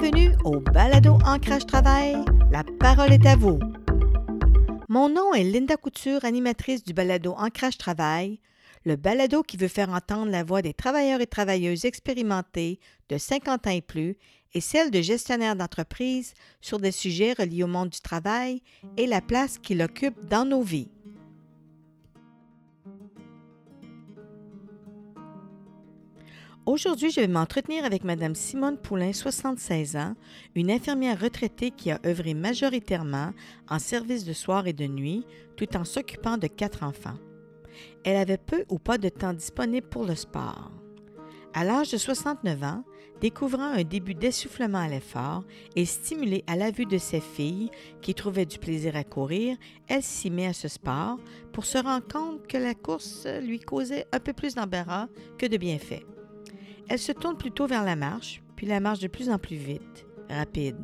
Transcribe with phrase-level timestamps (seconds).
[0.00, 2.16] Bienvenue au Balado Ancrage Travail.
[2.50, 3.58] La parole est à vous.
[4.88, 8.40] Mon nom est Linda Couture, animatrice du Balado Ancrage Travail,
[8.86, 12.80] le balado qui veut faire entendre la voix des travailleurs et travailleuses expérimentés
[13.10, 14.16] de 50 ans et plus
[14.54, 18.62] et celle de gestionnaires d'entreprises sur des sujets reliés au monde du travail
[18.96, 20.88] et la place qu'il occupe dans nos vies.
[26.66, 30.14] Aujourd'hui, je vais m'entretenir avec Mme Simone Poulain, 76 ans,
[30.54, 33.32] une infirmière retraitée qui a œuvré majoritairement
[33.68, 35.24] en service de soir et de nuit,
[35.56, 37.18] tout en s'occupant de quatre enfants.
[38.04, 40.70] Elle avait peu ou pas de temps disponible pour le sport.
[41.54, 42.84] À l'âge de 69 ans,
[43.22, 45.44] découvrant un début d'essoufflement à l'effort
[45.76, 47.70] et stimulée à la vue de ses filles
[48.02, 49.56] qui trouvaient du plaisir à courir,
[49.88, 51.18] elle s'y met à ce sport
[51.52, 55.08] pour se rendre compte que la course lui causait un peu plus d'embarras
[55.38, 56.19] que de bienfaits.
[56.90, 60.06] Elle se tourne plutôt vers la marche, puis la marche de plus en plus vite,
[60.28, 60.76] rapide.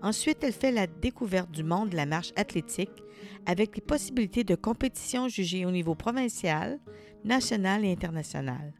[0.00, 3.04] Ensuite, elle fait la découverte du monde de la marche athlétique
[3.44, 6.80] avec les possibilités de compétition jugées au niveau provincial,
[7.24, 8.72] national et international.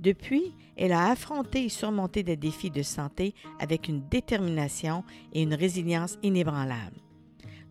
[0.00, 5.54] Depuis, elle a affronté et surmonté des défis de santé avec une détermination et une
[5.54, 7.00] résilience inébranlables.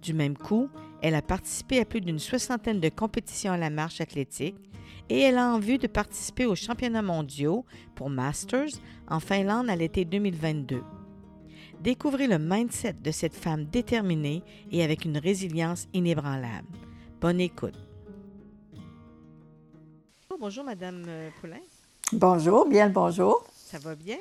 [0.02, 0.70] Du même coup,
[1.02, 4.56] elle a participé à plus d'une soixantaine de compétitions à la marche athlétique
[5.10, 8.70] et elle a en vue de participer aux championnats mondiaux pour Masters
[9.08, 10.84] en Finlande à l'été 2022.
[11.82, 16.68] Découvrez le mindset de cette femme déterminée et avec une résilience inébranlable.
[17.22, 17.76] Bonne écoute.
[20.40, 21.58] Bonjour, Madame euh, Poulain.
[22.14, 23.44] Bonjour, bien le bonjour.
[23.54, 24.18] Ça va bien?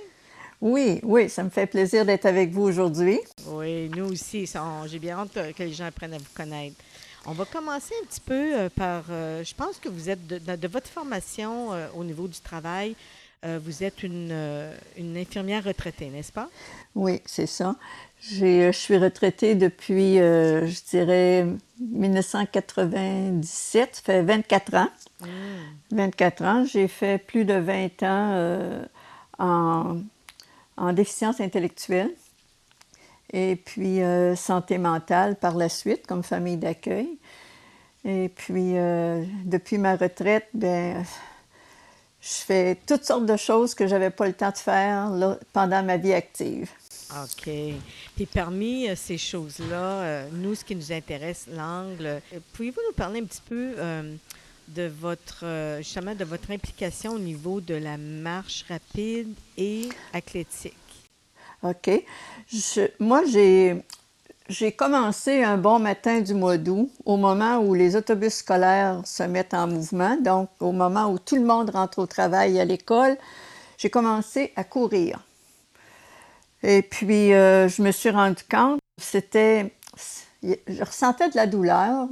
[0.60, 3.20] Oui, oui, ça me fait plaisir d'être avec vous aujourd'hui.
[3.48, 4.50] Oui, nous aussi.
[4.86, 6.76] J'ai bien hâte que les gens apprennent à vous connaître.
[7.28, 10.68] On va commencer un petit peu euh, par, euh, je pense que vous êtes de,
[10.68, 12.94] votre formation euh, au niveau du travail,
[13.60, 14.34] vous êtes une,
[14.98, 16.48] une infirmière retraitée, n'est-ce pas?
[16.96, 17.76] Oui, c'est ça.
[18.20, 21.46] Je suis retraitée depuis, je dirais,
[21.78, 24.88] 1997, ça fait 24 ans.
[25.92, 26.44] 24 mmh.
[26.44, 26.64] ans.
[26.64, 28.80] J'ai fait plus de 20 ans
[29.38, 30.00] en,
[30.76, 32.10] en déficience intellectuelle
[33.32, 37.18] et puis euh, santé mentale par la suite comme famille d'accueil.
[38.04, 41.04] Et puis, euh, depuis ma retraite, ben,
[42.20, 45.10] je fais toutes sortes de choses que je n'avais pas le temps de faire
[45.52, 46.70] pendant ma vie active.
[47.10, 47.50] OK.
[48.14, 52.20] Puis parmi euh, ces choses-là, nous, ce qui nous intéresse, l'angle,
[52.52, 53.74] pouvez-vous nous parler un petit peu
[54.68, 55.44] de votre,
[55.78, 60.85] justement, de votre implication au niveau de la marche rapide et athlétique?
[61.62, 61.90] OK?
[63.00, 63.82] moi, j'ai,
[64.72, 69.54] commencé un bon matin du mois d'août, au moment où les autobus scolaires se mettent
[69.54, 73.16] en mouvement, donc au moment où tout le monde rentre au travail et à l'école,
[73.78, 75.20] j'ai commencé à courir.
[76.62, 79.74] Et puis, euh, je me suis rendu compte, c'était,
[80.42, 82.08] je ressentais de la douleur.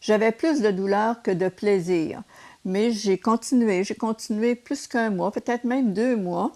[0.00, 2.22] J'avais plus de douleur que de plaisir.
[2.64, 6.52] Mais j'ai continué, j'ai continué plus qu'un mois, peut-être même deux mois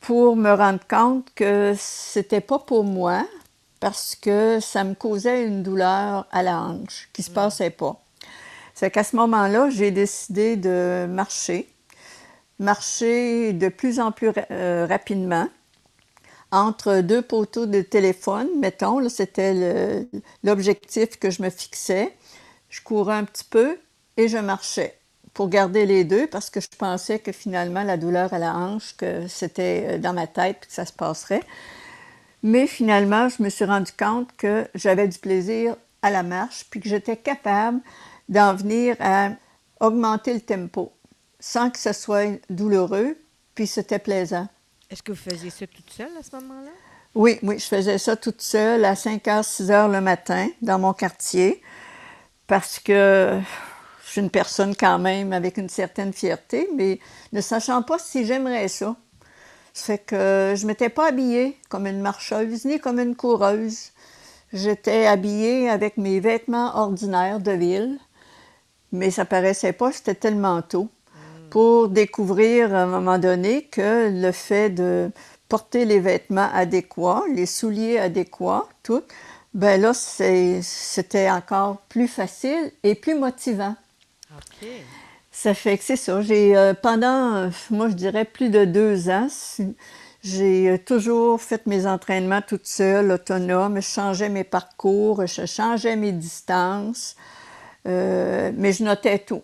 [0.00, 3.26] pour me rendre compte que c'était pas pour moi
[3.80, 7.34] parce que ça me causait une douleur à la hanche qui se mm.
[7.34, 8.00] passait pas.
[8.74, 11.68] C'est qu'à ce moment-là, j'ai décidé de marcher,
[12.58, 15.48] marcher de plus en plus euh, rapidement
[16.50, 20.06] entre deux poteaux de téléphone, mettons, c'était
[20.42, 22.16] l'objectif que je me fixais.
[22.70, 23.78] Je courais un petit peu
[24.16, 24.97] et je marchais
[25.38, 28.96] pour garder les deux parce que je pensais que finalement la douleur à la hanche,
[28.96, 31.44] que c'était euh, dans ma tête et que ça se passerait.
[32.42, 36.80] Mais finalement, je me suis rendu compte que j'avais du plaisir à la marche puis
[36.80, 37.78] que j'étais capable
[38.28, 39.28] d'en venir à
[39.78, 40.90] augmenter le tempo
[41.38, 43.16] sans que ce soit douloureux,
[43.54, 44.48] puis c'était plaisant.
[44.90, 46.72] Est-ce que vous faisiez ça toute seule à ce moment-là?
[47.14, 50.80] Oui, oui, je faisais ça toute seule à 5 h, 6 h le matin dans
[50.80, 51.62] mon quartier
[52.48, 53.38] parce que
[54.08, 56.98] je suis une personne quand même avec une certaine fierté, mais
[57.34, 58.96] ne sachant pas si j'aimerais ça.
[59.74, 63.90] Ça fait que je ne m'étais pas habillée comme une marcheuse ni comme une coureuse.
[64.54, 67.98] J'étais habillée avec mes vêtements ordinaires de ville,
[68.92, 70.88] mais ça paraissait pas, c'était tellement tôt
[71.50, 75.10] pour découvrir à un moment donné que le fait de
[75.50, 79.02] porter les vêtements adéquats, les souliers adéquats, tout,
[79.52, 83.76] ben là, c'était encore plus facile et plus motivant.
[85.30, 86.18] Ça fait que c'est ça.
[86.18, 89.28] Euh, pendant, moi je dirais plus de deux ans,
[90.22, 93.76] j'ai euh, toujours fait mes entraînements toute seule, autonome.
[93.76, 97.16] Je changeais mes parcours, je changeais mes distances,
[97.86, 99.42] euh, mais je notais tout.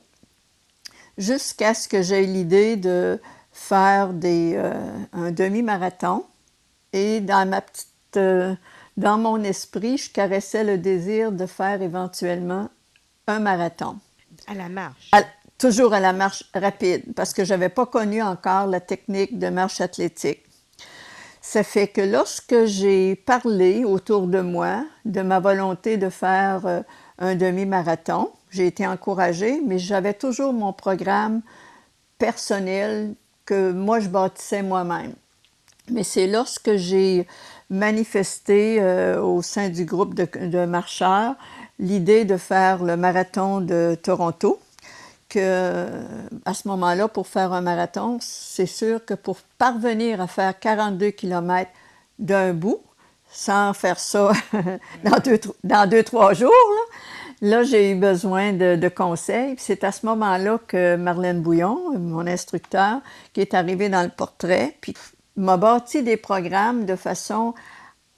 [1.17, 3.21] Jusqu'à ce que j'aie l'idée de
[3.53, 6.25] faire un demi-marathon.
[6.93, 8.55] Et dans ma petite, euh,
[8.97, 12.69] dans mon esprit, je caressais le désir de faire éventuellement
[13.27, 13.99] un marathon.
[14.47, 15.11] À la marche.
[15.59, 19.49] toujours à la marche rapide, parce que je n'avais pas connu encore la technique de
[19.49, 20.43] marche athlétique.
[21.41, 26.81] Ça fait que lorsque j'ai parlé autour de moi de ma volonté de faire euh,
[27.19, 31.43] un demi-marathon, j'ai été encouragée, mais j'avais toujours mon programme
[32.19, 33.15] personnel
[33.45, 35.13] que moi je bâtissais moi-même.
[35.91, 37.27] Mais c'est lorsque j'ai
[37.69, 41.35] manifesté euh, au sein du groupe de, marcheurs
[41.79, 44.61] l'idée de faire le marathon de Toronto
[45.29, 45.89] que
[46.45, 51.11] à ce moment-là, pour faire un marathon, c'est sûr que pour parvenir à faire 42
[51.11, 51.71] km
[52.19, 52.81] d'un bout,
[53.31, 54.33] sans faire ça
[55.05, 56.53] dans, deux, dans deux, trois jours,
[57.41, 59.57] là, j'ai eu besoin de, de conseils.
[59.59, 63.01] C'est à ce moment-là que Marlène Bouillon, mon instructeur,
[63.33, 64.95] qui est arrivé dans le portrait, puis
[65.37, 67.55] m'a bâti des programmes de façon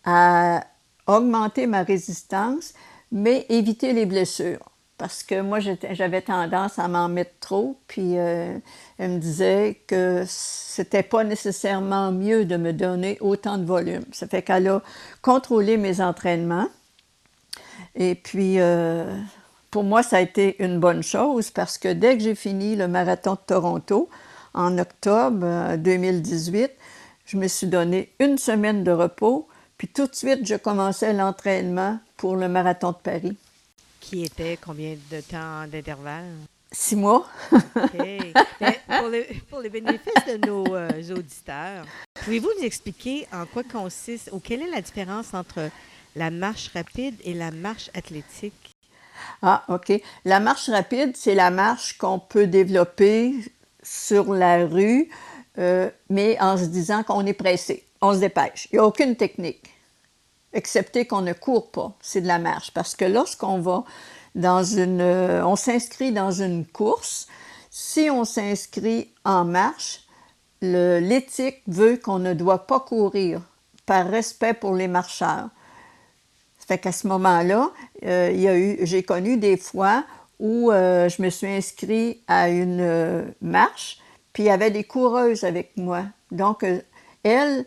[0.05, 0.64] à
[1.06, 2.75] augmenter ma résistance,
[3.12, 4.70] mais éviter les blessures.
[4.99, 8.56] Parce que moi, j'avais tendance à m'en mettre trop, puis euh,
[8.97, 14.05] elle me disait que c'était pas nécessairement mieux de me donner autant de volume.
[14.12, 14.82] Ça fait qu'elle a
[15.20, 16.69] contrôlé mes entraînements.
[17.94, 19.14] Et puis, euh,
[19.70, 22.88] pour moi, ça a été une bonne chose parce que dès que j'ai fini le
[22.88, 24.08] marathon de Toronto
[24.55, 26.69] en octobre 2018, euh,
[27.26, 29.47] je me suis donné une semaine de repos,
[29.78, 33.37] puis tout de suite, je commençais l'entraînement pour le marathon de Paris.
[34.00, 36.32] Qui était combien de temps d'intervalle?
[36.73, 37.26] Six mois.
[37.52, 37.62] OK.
[37.94, 41.84] pour, le, pour, le, bénéfice de nos euh, auditeurs,
[42.25, 45.70] pouvez-vous nous expliquer en quoi consiste ou quelle est la différence entre
[46.17, 48.72] la marche rapide et la marche athlétique?
[49.43, 49.93] Ah, OK.
[50.25, 53.34] La marche rapide, c'est la marche qu'on peut développer
[53.82, 55.08] sur la rue
[55.58, 58.69] euh, mais en se disant qu'on est pressé, on se dépêche.
[58.73, 59.70] Il n'y a aucune technique,
[60.53, 62.70] excepté qu'on ne court pas, c'est de la marche.
[62.73, 63.85] Parce que lorsqu'on va
[64.35, 65.00] dans une...
[65.00, 67.26] Euh, on s'inscrit dans une course,
[67.70, 70.00] si on s'inscrit en marche,
[70.62, 73.41] l'éthique veut qu'on ne doit pas courir
[73.85, 75.49] par respect pour les marcheurs.
[76.58, 77.70] Ça fait qu'à ce moment-là,
[78.05, 80.05] euh, j'ai connu des fois
[80.38, 83.99] où je me suis inscrit à une marche,
[84.32, 86.05] puis il y avait des coureuses avec moi.
[86.31, 86.64] Donc,
[87.26, 87.67] elle,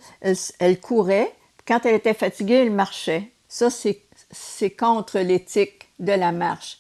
[0.60, 1.34] elle, courait.
[1.68, 3.32] Quand elle était fatiguée, elle marchait.
[3.48, 6.80] Ça, c'est contre l'éthique de la marche.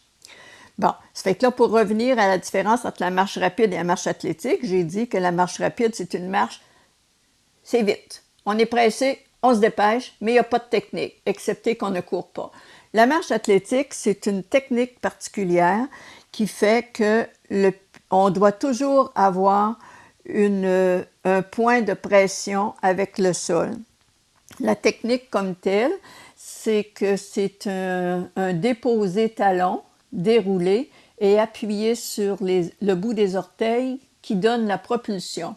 [0.78, 3.78] Bon, ça fait que là, pour revenir à la différence entre la marche rapide et
[3.78, 6.62] la marche athlétique, j'ai dit que la marche rapide, c'est une marche,
[7.64, 8.24] c'est vite.
[8.46, 11.90] On est pressé, on se dépêche, mais il n'y a pas de technique, excepté qu'on
[11.90, 12.52] ne court pas.
[12.94, 15.86] La marche athlétique, c'est une technique particulière
[16.32, 17.28] qui fait que
[18.10, 19.78] on doit toujours avoir
[20.26, 23.72] une, un point de pression avec le sol.
[24.60, 25.94] La technique comme telle,
[26.36, 30.90] c'est que c'est un, déposé talon déroulé
[31.20, 35.56] et appuyé sur le bout des orteils qui donne la propulsion.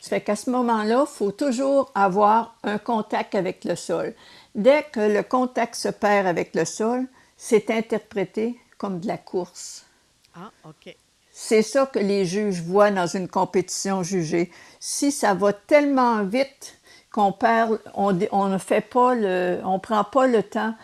[0.00, 4.14] Ça fait qu'à ce moment-là, il faut toujours avoir un contact avec le sol.
[4.54, 7.06] Dès que le contact se perd avec le sol,
[7.36, 9.86] c'est interprété comme de la course.
[10.34, 10.94] Ah, OK.
[11.36, 14.52] C'est ça que les juges voient dans une compétition jugée.
[14.78, 16.78] Si ça va tellement vite
[17.10, 20.76] qu'on perd, on, ne fait pas le, on prend pas le temps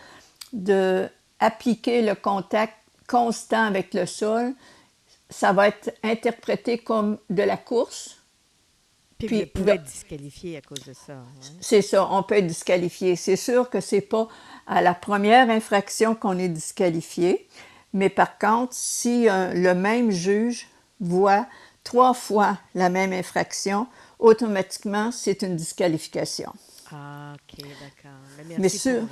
[0.51, 1.07] de
[1.39, 2.73] appliquer le contact
[3.07, 4.53] constant avec le sol,
[5.29, 8.17] ça va être interprété comme de la course.
[9.19, 11.13] Puis, vous pouvez être disqualifié à cause de ça.
[11.13, 11.25] Hein?
[11.61, 13.15] C'est ça, on peut être disqualifié.
[13.15, 14.27] C'est sûr que c'est pas
[14.67, 17.47] à la première infraction qu'on est disqualifié.
[17.93, 20.67] Mais par contre, si euh, le même juge
[20.99, 21.45] voit
[21.83, 23.87] trois fois la même infraction,
[24.19, 26.53] automatiquement, c'est une disqualification.
[26.91, 28.59] Ah, OK, d'accord.
[28.59, 29.03] Mais, sûr,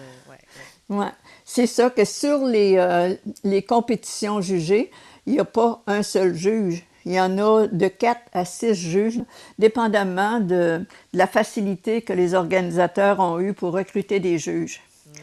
[0.89, 1.11] ouais,
[1.45, 4.91] c'est ça que sur les, euh, les compétitions jugées,
[5.25, 6.85] il n'y a pas un seul juge.
[7.05, 9.21] Il y en a de quatre à six juges,
[9.57, 14.81] dépendamment de, la facilité que les organisateurs ont eue pour recruter des juges.
[15.05, 15.19] Hmm.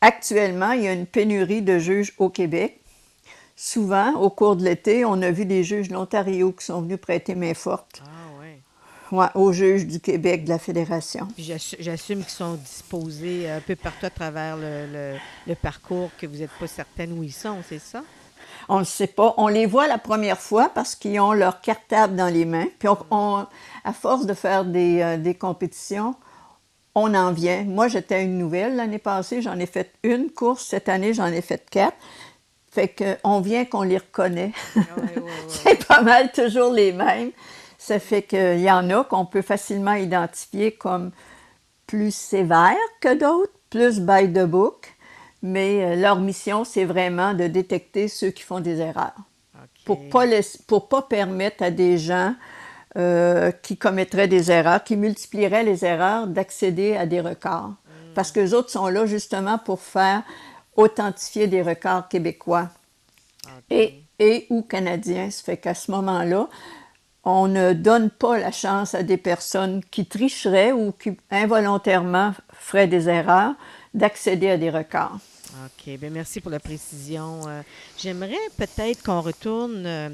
[0.00, 2.81] Actuellement, il y a une pénurie de juges au Québec
[3.56, 6.98] souvent, au cours de l'été, on a vu des juges de l'Ontario qui sont venus
[6.98, 8.02] prêter main forte.
[8.04, 8.58] Ah, ouais.
[9.10, 11.28] Ouais, aux juges du Québec de la Fédération.
[11.36, 16.66] J'assume qu'ils sont disposés un peu partout à travers le, parcours, que vous n'êtes pas
[16.66, 18.02] certaine où ils sont, c'est ça?
[18.68, 19.34] On ne sait pas.
[19.38, 22.68] On les voit la première fois parce qu'ils ont leur cartable dans les mains.
[22.78, 23.46] Puis, on,
[23.84, 26.14] à force de faire des, euh, des compétitions,
[26.94, 27.64] on en vient.
[27.64, 29.42] Moi, j'étais une nouvelle l'année passée.
[29.42, 30.64] J'en ai fait une course.
[30.64, 31.96] Cette année, j'en ai fait quatre.
[32.72, 32.88] Fait
[33.22, 34.52] qu'on vient qu'on les reconnaît.
[35.48, 37.30] c'est pas mal toujours les mêmes.
[37.76, 41.10] Ça fait qu'il y en a qu'on peut facilement identifier comme
[41.86, 44.94] plus sévères que d'autres, plus by the book,
[45.42, 49.16] mais euh, leur mission, c'est vraiment de détecter ceux qui font des erreurs.
[49.84, 50.24] Pour ne pas,
[50.66, 52.34] pour pas permettre à des gens
[52.96, 57.70] euh, qui commettraient des erreurs, qui multiplieraient les erreurs, d'accéder à des records.
[57.70, 58.14] Mm.
[58.14, 60.22] Parce que les autres sont là justement pour faire
[60.76, 62.68] authentifier des records québécois
[63.70, 65.30] et, et ou canadiens.
[65.30, 66.48] Ça fait qu'à ce moment-là,
[67.24, 72.88] on ne donne pas la chance à des personnes qui tricheraient ou qui involontairement feraient
[72.88, 73.54] des erreurs
[73.94, 75.18] d'accéder à des records.
[75.64, 75.98] OK.
[75.98, 77.40] Bien, merci pour la précision.
[77.46, 77.62] Euh,
[77.98, 80.08] j'aimerais peut-être qu'on retourne euh,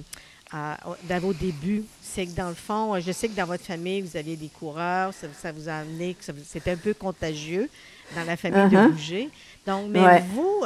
[0.53, 1.85] à, dans vos débuts.
[2.03, 4.49] C'est que dans le fond, euh, je sais que dans votre famille, vous aviez des
[4.49, 7.71] coureurs, ça, vous a amené, c'était un peu contagieux
[8.17, 9.29] dans la famille de uh-huh.
[9.71, 10.65] Donc, mais vous,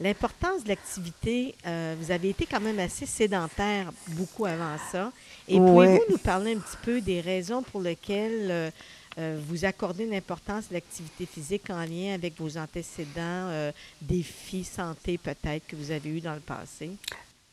[0.00, 1.54] l'importance de l'activité,
[1.98, 5.12] vous avez été quand même assez sédentaire beaucoup avant ça.
[5.46, 8.72] Et pouvez-vous nous parler un petit peu des raisons pour lesquelles
[9.18, 14.64] euh, vous accordez une importance à l'activité physique en lien avec vos antécédents, euh, défis
[14.64, 16.90] santé peut-être que vous avez eu dans le passé?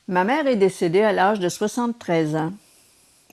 [0.08, 2.54] Ma mère est décédée à l'âge de 73 ans.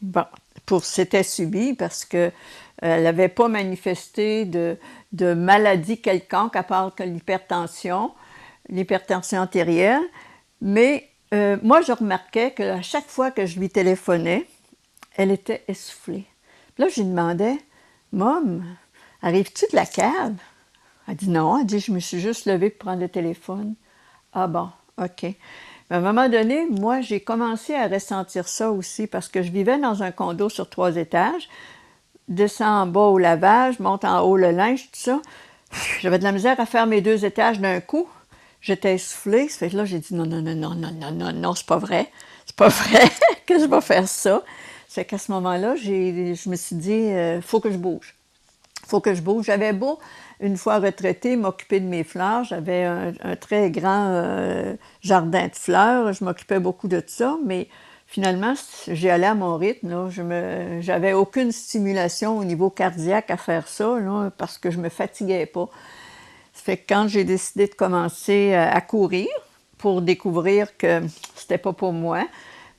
[0.01, 0.25] Bon,
[0.67, 2.31] pour c'était subi parce que
[2.83, 4.77] elle n'avait pas manifesté de,
[5.35, 8.13] maladie quelconque à part que l'hypertension,
[8.69, 10.03] l'hypertension artérielle.
[10.61, 14.47] Mais euh, moi, je remarquais qu'à chaque fois que je lui téléphonais,
[15.17, 16.27] elle était essoufflée.
[16.79, 17.57] Là, je lui demandais
[18.13, 18.65] Mom,
[19.23, 20.35] arrives-tu de la cave?
[21.09, 21.59] Elle dit non.
[21.59, 23.75] Elle dit Je me suis juste levée pour prendre le téléphone.
[24.33, 24.69] Ah bon,
[24.99, 25.27] OK.
[25.91, 29.79] À un moment donné, moi, j'ai commencé à ressentir ça aussi parce que je vivais
[29.79, 31.49] dans un condo sur trois étages.
[32.29, 35.21] Descends en bas au lavage, monte en haut le linge, tout ça.
[36.01, 38.09] J'avais de la misère à faire mes deux étages d'un coup.
[38.63, 39.49] J'étais essoufflée.
[39.49, 41.67] Ça fait que là, j'ai dit non, non, non, non, non, non, non, non, c'est
[41.67, 42.11] pas vrai.
[42.47, 43.03] C'est pas vrai
[43.47, 44.43] que je vais faire ça.
[44.89, 48.15] C'est qu'à ce moment-là, je me suis dit, il euh, faut que je bouge.
[48.87, 49.47] faut que je bouge.
[49.47, 49.99] J'avais beau,
[50.41, 52.45] une fois retraitée, m'occuper de mes fleurs.
[52.45, 56.13] J'avais un, très grand euh, jardin de fleurs.
[56.13, 57.69] Je m'occupais beaucoup de ça, mais
[58.07, 58.55] finalement,
[58.89, 60.11] j'ai allé à mon rythme.
[60.11, 60.23] Je
[60.81, 63.97] j'avais aucune stimulation au niveau cardiaque à faire ça,
[64.37, 65.69] parce que je me fatiguais pas.
[66.53, 69.29] Ça fait que quand j'ai décidé de commencer euh, à courir
[69.79, 71.03] pour découvrir que
[71.35, 72.25] c'était pas pour moi,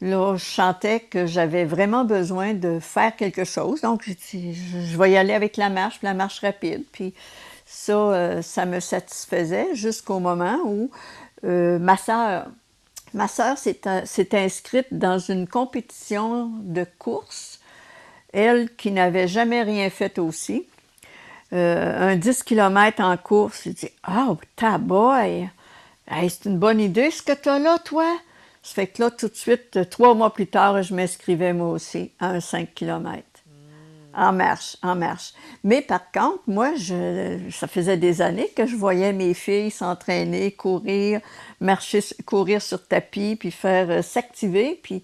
[0.01, 3.81] Là, je sentais que j'avais vraiment besoin de faire quelque chose.
[3.81, 6.83] Donc, je, je vais y aller avec la marche, la marche rapide.
[6.91, 7.13] Puis
[7.65, 10.91] ça, euh, ça me satisfaisait jusqu'au moment où
[11.43, 12.47] euh, ma sœur,
[13.13, 17.59] ma sœur s'est inscrite dans une compétition de course.
[18.33, 20.67] Elle qui n'avait jamais rien fait aussi.
[21.53, 23.61] Euh, un 10 km en course.
[23.63, 25.49] J'ai dit, ah, oh, taboy!
[26.07, 28.05] c'est une bonne idée ce que tu as là, toi.
[28.65, 31.69] Ça fait que là, tout de suite, euh, trois mois plus tard, je m'inscrivais moi
[31.69, 33.23] aussi à un 5 km.
[34.15, 35.33] En marche, en marche.
[35.63, 40.51] Mais par contre, moi, je, ça faisait des années que je voyais mes filles s'entraîner,
[40.51, 41.21] courir,
[41.59, 44.79] marcher, courir sur tapis, puis faire euh, s'activer.
[44.81, 45.03] Puis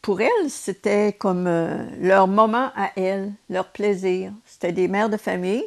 [0.00, 4.30] pour elles, c'était comme euh, leur moment à elles, leur plaisir.
[4.46, 5.64] C'était des mères de famille.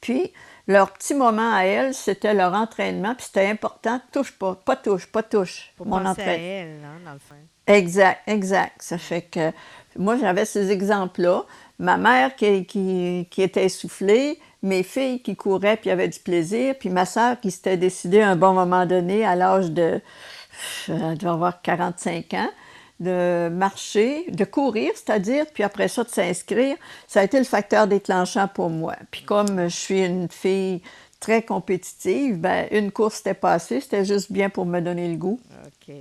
[0.00, 0.32] Puis
[0.66, 5.06] leur petit moment à elles, c'était leur entraînement, puis c'était important, touche pas, pas touche,
[5.06, 5.72] pas touche.
[5.76, 6.32] Pour mon entraînement.
[6.32, 7.34] à elles, hein, dans le fond.
[7.66, 8.74] Exact, exact.
[8.80, 9.52] Ça fait que
[9.98, 11.44] moi, j'avais ces exemples-là.
[11.78, 16.74] Ma mère qui, qui, qui, était essoufflée, mes filles qui couraient puis avaient du plaisir,
[16.78, 20.00] puis ma sœur qui s'était décidée à un bon moment donné, à l'âge de,
[20.88, 22.50] elle doit avoir 45 ans,
[22.98, 26.76] de marcher, de courir, c'est-à-dire, puis après ça, de s'inscrire,
[27.06, 28.96] ça a été le facteur déclenchant pour moi.
[29.10, 30.80] Puis comme je suis une fille
[31.20, 35.40] très compétitive, ben une course était passée, c'était juste bien pour me donner le goût.
[35.66, 35.94] OK.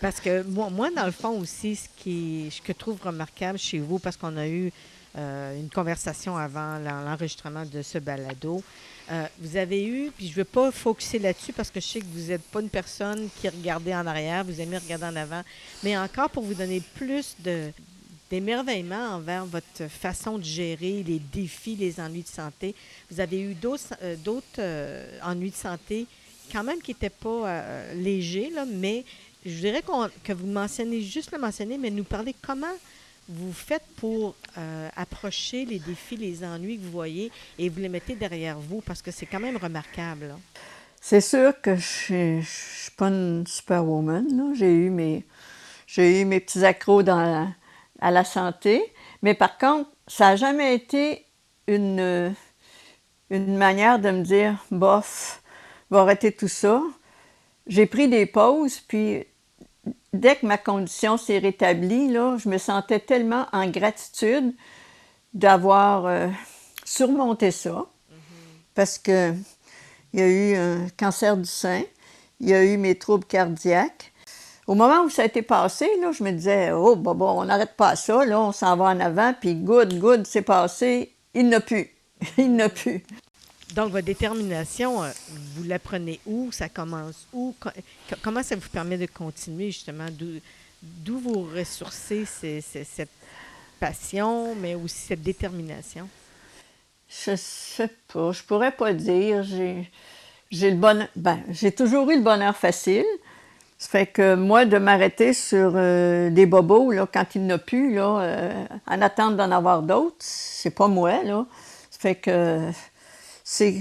[0.00, 3.98] Parce que moi, moi dans le fond aussi, ce, que je trouve remarquable chez vous,
[3.98, 4.72] parce qu'on a eu
[5.16, 8.62] euh, une conversation avant l'enregistrement de ce balado,
[9.10, 12.00] euh, vous avez eu, puis je ne veux pas focuser là-dessus parce que je sais
[12.00, 15.42] que vous n'êtes pas une personne qui regardait en arrière, vous aimez regarder en avant,
[15.82, 17.36] mais encore pour vous donner plus
[18.30, 22.74] d'émerveillement envers votre façon de gérer les défis, les ennuis de santé.
[23.10, 24.16] Vous avez eu d'autres, euh,
[24.58, 26.06] euh, ennuis de santé
[26.50, 27.62] quand même qui n'étaient pas
[27.94, 29.04] légers, mais
[29.44, 29.82] je dirais
[30.22, 32.74] que vous mentionnez, juste le mentionner, mais nous parler comment
[33.28, 37.88] vous faites pour euh, approcher les défis, les ennuis que vous voyez et vous les
[37.88, 40.34] mettez derrière vous parce que c'est quand même remarquable.
[41.00, 44.54] C'est sûr que je ne suis pas une superwoman.
[44.54, 45.24] J'ai eu mes
[45.98, 48.82] eu mes petits accros à la santé,
[49.22, 51.24] mais par contre, ça n'a jamais été
[51.66, 52.34] une,
[53.30, 55.42] une manière de me dire bof,
[55.90, 56.82] va arrêter tout ça.
[57.66, 59.24] J'ai pris des pauses, puis
[60.14, 64.54] dès que ma condition s'est rétablie, là, je me sentais tellement en gratitude
[65.34, 66.28] d'avoir euh,
[66.84, 67.86] surmonter ça
[68.74, 69.34] parce que
[70.12, 71.82] il y a eu un cancer du sein,
[72.38, 74.12] il y a eu mes troubles cardiaques.
[74.68, 77.44] Au moment où ça a été passé, là, je me disais, oh, bon, bon on
[77.46, 81.48] n'arrête pas ça, là, on s'en va en avant, puis good, good, c'est passé, il
[81.48, 81.90] n'a plus.
[82.38, 83.02] il n'a plus.
[83.72, 85.10] Donc, votre détermination, euh,
[85.56, 86.52] vous la prenez où?
[86.52, 87.54] Ça commence où?
[88.22, 90.06] Comment ça vous permet de continuer, justement?
[90.82, 93.08] D'où vous ressourcez cette
[93.80, 96.08] passion, mais aussi cette détermination?
[97.08, 98.32] Je sais pas.
[98.32, 99.42] Je pourrais pas dire.
[99.42, 99.90] J'ai,
[100.70, 103.04] le bon, ben, j'ai toujours eu le bonheur facile.
[103.78, 107.56] Ça fait que moi, de m'arrêter sur euh, des bobos, là, quand il n'y en
[107.56, 111.44] a plus, là, euh, en attente d'en avoir d'autres, c'est pas moi, là.
[111.90, 112.70] Ça fait que
[113.44, 113.80] c'est,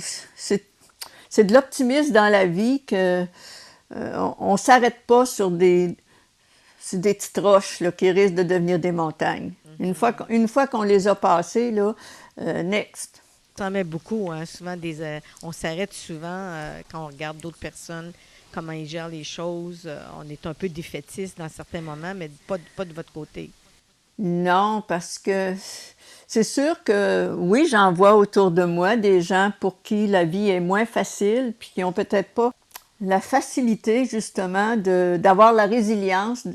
[1.38, 3.26] de l'optimisme dans la vie que
[3.96, 5.96] euh, on, s'arrête pas sur des,
[6.94, 9.54] des petites roches là, qui risquent de devenir des montagnes.
[9.66, 9.86] Mm-hmm.
[9.86, 11.96] Une fois, une fois qu'on les a passées, là,
[12.38, 13.24] next.
[13.56, 14.32] Ça en met beaucoup.
[14.32, 14.46] Hein.
[14.46, 18.12] Souvent, des, euh, on s'arrête souvent euh, quand on regarde d'autres personnes,
[18.52, 19.84] comment ils gèrent les choses.
[19.86, 23.52] Euh, on est un peu défaitiste dans certains moments, mais pas, pas de votre côté.
[24.20, 25.54] Non, parce que
[26.28, 30.50] c'est sûr que oui, j'en vois autour de moi des gens pour qui la vie
[30.50, 32.52] est moins facile, puis qui n'ont peut-être pas
[33.02, 36.48] la facilité justement d'avoir la résilience,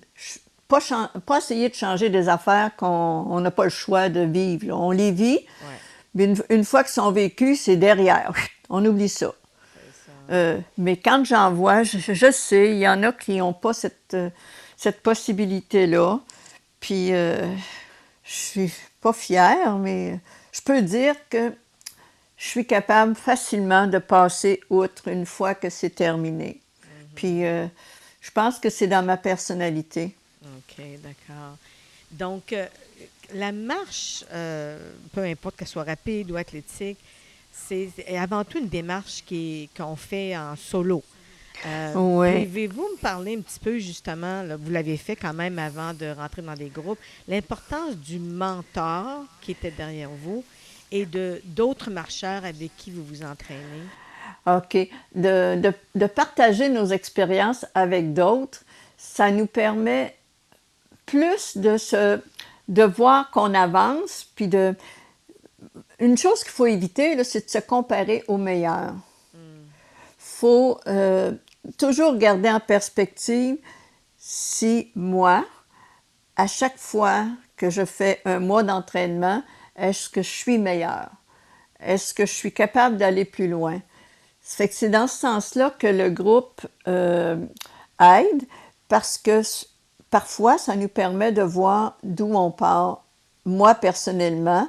[0.66, 0.80] pas,
[1.26, 4.76] pas essayer de changer des affaires qu'on n'a pas le choix de vivre.
[4.76, 5.40] On les vit,
[6.14, 8.32] mais une, fois qu'ils sont vécus, c'est derrière.
[8.70, 9.32] On oublie ça.
[10.30, 14.14] Euh, mais quand j'en vois, je, sais, il y en a qui n'ont pas cette,
[14.14, 14.28] euh,
[14.76, 16.20] cette possibilité-là.
[16.80, 17.54] Puis, euh,
[18.24, 20.18] je suis pas fière, mais
[20.52, 21.52] je peux dire que
[22.36, 26.60] je suis capable facilement de passer outre une fois que c'est terminé.
[26.84, 27.06] Mhm.
[27.14, 30.14] Puis, je pense que c'est dans ma personnalité.
[30.44, 31.56] OK, d'accord.
[32.12, 32.54] Donc,
[33.34, 34.78] la marche, euh,
[35.12, 36.98] peu importe qu'elle soit rapide ou athlétique,
[37.52, 39.24] c'est avant tout une démarche
[39.76, 41.02] qu'on fait en solo.
[41.66, 46.06] Euh, Pouvez-vous me parler un petit peu justement, vous l'avez fait quand même avant de
[46.14, 50.44] rentrer dans des groupes, l'importance du mentor qui était derrière vous
[50.92, 53.60] et de d'autres marcheurs avec qui vous vous entraînez?
[54.46, 54.88] OK.
[55.14, 58.62] De, de partager nos expériences avec d'autres,
[58.96, 60.14] ça nous permet
[61.06, 62.20] plus de se
[62.68, 64.74] de voir qu'on avance, puis de...
[65.98, 68.94] Une chose qu'il faut éviter, c'est de se comparer aux meilleurs.
[69.34, 69.40] Il
[70.18, 71.32] faut euh,
[71.76, 73.56] toujours garder en perspective
[74.16, 75.44] si moi,
[76.36, 79.42] à chaque fois que je fais un mois d'entraînement,
[79.76, 81.10] est-ce que je suis meilleur?
[81.80, 83.80] Est-ce que je suis capable d'aller plus loin?
[84.40, 87.36] C'est dans ce sens-là que le groupe euh,
[88.00, 88.44] aide
[88.88, 89.42] parce que
[90.10, 93.04] parfois, ça nous permet de voir d'où on part.
[93.44, 94.68] Moi, personnellement,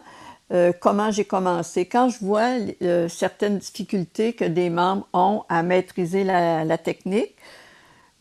[0.52, 1.86] euh, comment j'ai commencé?
[1.86, 7.36] Quand je vois euh, certaines difficultés que des membres ont à maîtriser la, technique,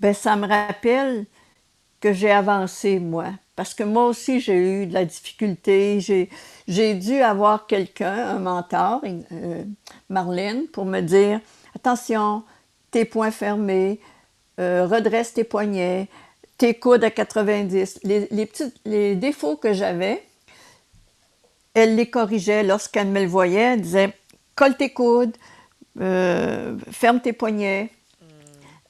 [0.01, 1.25] ben ça me rappelle
[2.01, 3.27] que j'ai avancé, moi.
[3.57, 6.01] Parce que moi aussi, j'ai eu de la difficulté.
[6.69, 9.01] J'ai dû avoir quelqu'un, un mentor,
[9.33, 9.65] euh,
[10.09, 11.41] Marlène, pour me dire
[11.75, 12.45] attention,
[12.91, 14.01] tes poings fermés,
[14.59, 16.09] redresse tes poignets,
[16.59, 18.01] tes coudes à 90.
[18.03, 20.28] Les, les, petits, les défauts que j'avais,
[21.79, 23.75] elle les corrigeait lorsqu'elle me le voyait.
[23.75, 24.13] Elle disait
[24.55, 25.37] colle tes coudes,
[26.01, 27.91] euh, ferme tes poignets,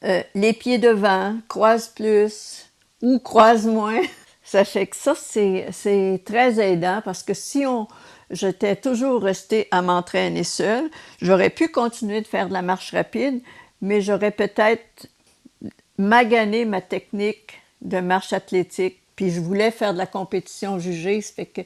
[0.05, 2.67] euh, les pieds devant, croise plus
[3.03, 4.01] ou croise moins.
[4.43, 7.87] Fait que ça, c'est très aidant parce que si on,
[8.31, 10.89] j'étais toujours restée à m'entraîner seule,
[11.21, 13.43] j'aurais pu continuer de faire de la marche rapide,
[13.83, 15.07] mais j'aurais peut-être
[15.99, 19.03] magané ma technique de marche athlétique.
[19.17, 21.21] Puis je voulais faire de la compétition jugée.
[21.21, 21.61] Ça fait que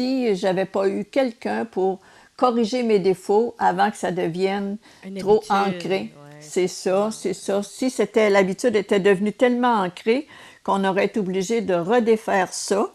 [0.00, 2.00] si j'avais pas eu quelqu'un pour
[2.36, 4.78] corriger mes défauts avant que ça devienne
[5.18, 6.12] trop ancré.
[6.40, 7.62] C'est ça, c'est ça.
[7.62, 10.26] Si c'était l'habitude était devenue tellement ancrée
[10.64, 12.94] qu'on aurait été obligé de redéfaire ça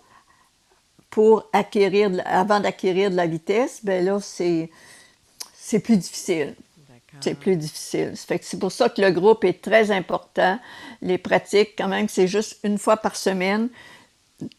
[1.11, 4.71] pour acquérir, avant d'acquérir de la vitesse, ben là, c'est,
[5.53, 6.55] c'est plus difficile.
[7.21, 8.13] C'est plus difficile.
[8.15, 10.59] c'est pour ça que le groupe est très important.
[11.01, 13.69] Les pratiques, quand même, c'est juste une fois par semaine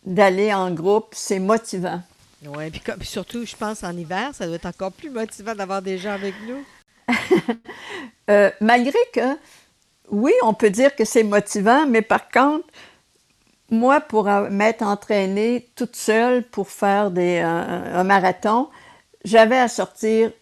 [0.06, 2.00] d'aller en groupe, c'est motivant.
[2.44, 5.98] Oui, puis, surtout, je pense, en hiver, ça doit être encore plus motivant d'avoir des
[5.98, 6.64] gens avec nous.
[8.28, 9.38] Euh, malgré que,
[10.10, 12.66] oui, on peut dire que c'est motivant, mais par contre,
[13.70, 18.68] moi, pour m'être entraînée toute seule pour faire des, un marathon,
[19.24, 20.32] j'avais à sortir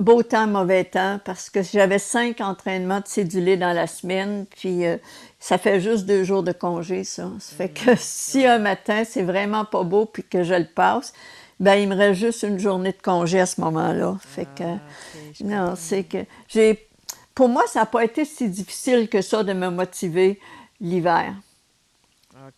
[0.00, 4.84] beau temps, mauvais temps, parce que j'avais cinq entraînements de cédulés dans la semaine, puis
[4.86, 4.96] euh,
[5.40, 7.30] ça fait juste deux jours de congé, ça.
[7.38, 11.12] Ça fait que si un matin, c'est vraiment pas beau, puis que je le passe,
[11.58, 14.16] ben il me reste juste une journée de congé à ce moment-là.
[14.20, 16.86] Fait que, Ah, ok, je non, c'est que j'ai.
[17.34, 20.40] Pour moi, ça n'a pas été si difficile que ça de me motiver
[20.80, 21.34] l'hiver.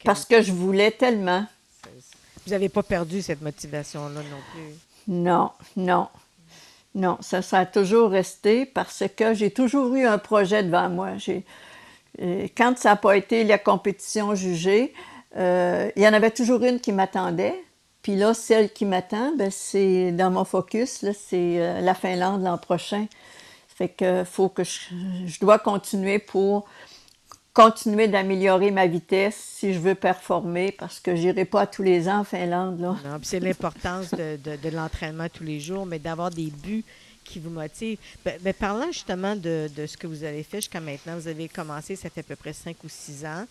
[0.04, 1.46] Parce que je voulais tellement.
[2.44, 4.74] Vous n'avez pas perdu cette motivation-là non plus?
[5.06, 6.08] Non, non.
[6.94, 11.10] Non, ça, ça a toujours resté parce que j'ai toujours eu un projet devant moi.
[12.20, 14.92] Euh, quand ça n'a pas été la compétition jugée,
[15.36, 17.54] euh, il y en avait toujours une qui m'attendait.
[18.02, 22.58] Puis là, celle qui m'attend, ben, c'est dans mon focus, c'est euh, la Finlande l'an
[22.58, 23.06] prochain.
[23.68, 24.80] Fait que faut que je,
[25.26, 26.66] je dois continuer pour
[27.52, 32.20] continuer d'améliorer ma vitesse si je veux performer parce que j'irai pas tous les ans
[32.20, 32.80] en Finlande.
[32.80, 32.96] Là.
[33.04, 36.84] Non, c'est l'importance de, l'entraînement tous les jours, mais d'avoir des buts
[37.24, 37.98] qui vous motivent.
[38.24, 41.48] Ben, ben, parlant justement de, de ce que vous avez fait jusqu'à maintenant, vous avez
[41.48, 43.44] commencé, ça fait à peu près cinq ou six ans,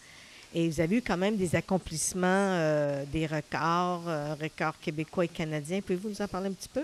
[0.54, 5.28] et vous avez eu quand même des accomplissements, euh, des records, euh, records québécois et
[5.28, 5.82] canadiens.
[5.82, 6.84] Pouvez-vous nous en parler un petit peu?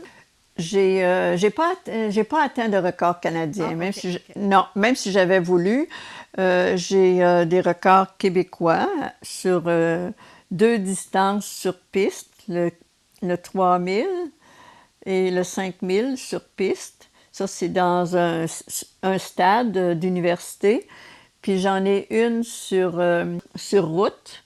[0.57, 4.19] J'ai euh, j'ai pas atte- j'ai pas atteint de record canadien Ah, même si je-
[4.35, 5.89] non même si j'avais voulu
[6.37, 8.87] euh, j'ai euh, des records québécois
[9.23, 10.11] sur euh,
[10.51, 12.69] deux distances sur piste le,
[13.23, 14.05] le 3000
[15.05, 17.09] et le 5000 sur piste.
[17.31, 18.45] Ça c'est dans un,
[19.01, 20.87] un stade euh, d'université.
[21.41, 24.42] Puis j'en ai une sur euh, sur route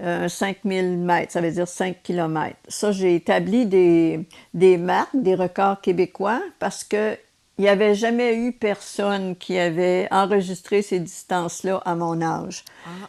[0.00, 2.56] euh, 5000 mètres, ça veut dire 5 km.
[2.68, 4.20] Ça, j'ai établi des,
[4.52, 7.16] des marques, des records québécois parce que
[7.58, 12.64] il n'y avait jamais eu personne qui avait enregistré ces distances-là à mon âge.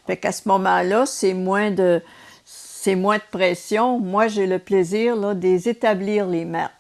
[0.06, 2.02] Fait qu'à ce moment-là, c'est moins de
[2.44, 4.00] c'est moins de pression.
[4.00, 6.72] Moi, j'ai le plaisir là, d'établir les marques.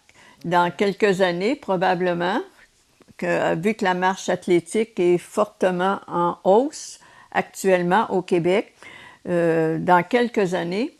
[0.43, 2.39] Dans quelques années, probablement,
[3.17, 6.99] que, vu que la marche athlétique est fortement en hausse
[7.31, 8.75] actuellement au Québec,
[9.27, 10.97] euh, dans quelques années,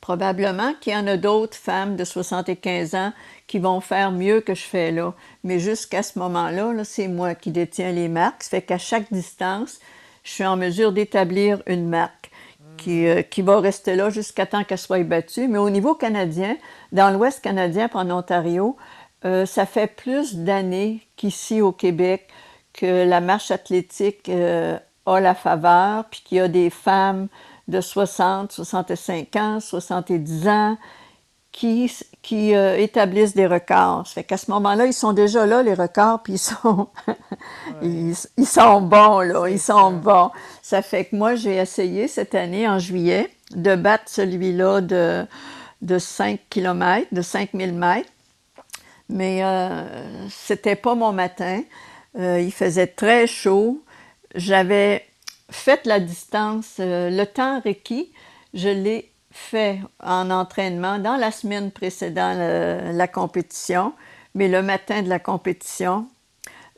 [0.00, 3.12] probablement qu'il y en a d'autres femmes de 75 ans
[3.46, 5.14] qui vont faire mieux que je fais là.
[5.44, 8.42] Mais jusqu'à ce moment-là, là, c'est moi qui détiens les marques.
[8.42, 9.78] Ça fait qu'à chaque distance,
[10.24, 12.30] je suis en mesure d'établir une marque
[12.76, 15.48] qui, euh, qui va rester là jusqu'à temps qu'elle soit battue.
[15.48, 16.56] Mais au niveau canadien,
[16.92, 18.76] dans l'Ouest canadien, puis en Ontario,
[19.24, 22.28] euh, ça fait plus d'années qu'ici au Québec
[22.72, 27.28] que la marche athlétique euh, a la faveur, puis qu'il y a des femmes
[27.68, 30.76] de 60, 65 ans, 70 ans
[31.52, 34.06] qui, qui euh, établissent des records.
[34.06, 36.88] Ça fait qu'à ce moment-là, ils sont déjà là, les records, puis ils sont,
[37.82, 40.30] ils, ils sont bons, là, ils sont bons.
[40.62, 45.26] Ça fait que moi, j'ai essayé cette année, en juillet, de battre celui-là de,
[45.82, 48.10] de 5 km, de 5000 mètres.
[49.08, 51.62] Mais euh, c'était pas mon matin.
[52.18, 53.82] Euh, il faisait très chaud.
[54.34, 55.04] J'avais
[55.50, 58.12] fait la distance, euh, le temps requis,
[58.54, 63.92] je l'ai fait en entraînement dans la semaine précédant le- la compétition,
[64.34, 66.06] mais le matin de la compétition,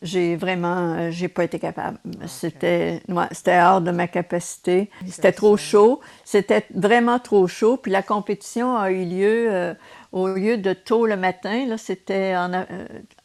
[0.02, 1.98] j'ai vraiment, euh, j'ai pas été capable.
[2.26, 4.90] C'était, ouais, c'était hors de ma capacité.
[5.06, 6.00] C'était trop chaud.
[6.24, 7.76] C'était vraiment trop chaud.
[7.76, 9.74] Puis la compétition a eu lieu euh,
[10.10, 11.66] au lieu de tôt le matin.
[11.66, 12.64] Là, c'était en, euh,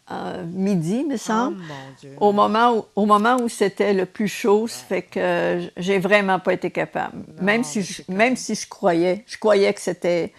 [0.10, 1.58] en midi, me Oh semble.
[1.58, 2.16] mon Dieu.
[2.20, 6.40] Au moment où, au moment où c'était le plus chaud, ça fait que j'ai vraiment
[6.40, 7.24] pas été capable.
[7.42, 10.34] même, si je, c'est même si je croyais, je croyais que c'était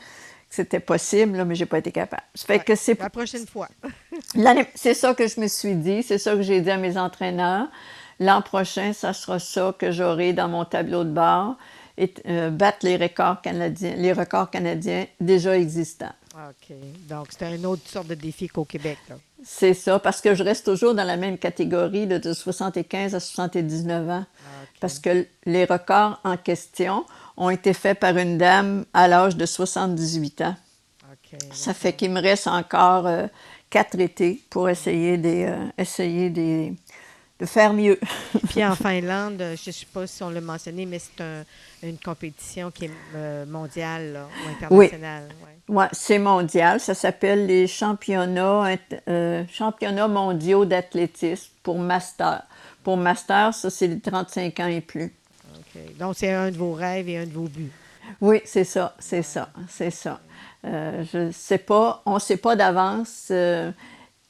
[0.48, 2.22] que c'était possible, là, mais j'ai pas été capable.
[2.34, 3.68] Ça fait que c'est La prochaine fois.
[4.74, 7.68] c'est ça que je me suis dit, c'est ça que j'ai dit à mes entraîneurs.
[8.20, 11.56] L'an prochain, ça sera ça que j'aurai dans mon tableau de bord
[11.98, 16.12] et euh, battre les records canadiens, les records canadiens déjà existants.
[16.50, 16.76] OK.
[17.08, 18.98] Donc, c'était une autre sorte de défi qu'au Québec.
[19.44, 24.08] C'est ça, parce que je reste toujours dans la même catégorie de 75 à 79
[24.10, 24.24] ans.
[24.80, 27.04] Parce que les records en question
[27.36, 30.56] ont été faits par une dame à l'âge de 78 ans.
[31.52, 33.26] Ça fait qu'il me reste encore euh,
[33.68, 36.72] quatre étés pour essayer, des, euh, essayer des,
[37.38, 37.98] de faire mieux.
[38.48, 41.44] Puis en Finlande, je ne sais pas si on l'a mentionné, mais c'est un-
[41.82, 45.28] une compétition qui est euh, mondiale là, ou internationale.
[45.44, 45.47] ouais.
[45.68, 46.80] Ouais, c'est mondial.
[46.80, 48.76] Ça s'appelle les championnats,
[49.08, 52.42] euh, championnats mondiaux d'athlétisme pour master.
[52.82, 55.14] Pour master, ça, c'est les 35 ans et plus.
[55.54, 55.96] OK.
[55.98, 57.72] Donc, c'est un de vos rêves et un de vos buts.
[58.22, 60.20] Oui, c'est ça, c'est ça, c'est ça.
[60.64, 63.70] Euh, je sais pas, on ne sait pas d'avance euh,